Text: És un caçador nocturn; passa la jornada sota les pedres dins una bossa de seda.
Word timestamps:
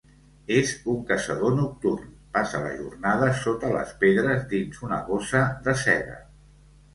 És 0.53 0.69
un 0.93 1.01
caçador 1.09 1.51
nocturn; 1.57 2.07
passa 2.37 2.61
la 2.63 2.71
jornada 2.79 3.29
sota 3.43 3.71
les 3.77 3.93
pedres 4.05 4.49
dins 4.55 4.81
una 4.89 4.99
bossa 5.11 5.45
de 5.69 5.77
seda. 5.85 6.19